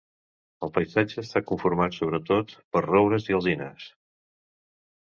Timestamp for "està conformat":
1.25-1.99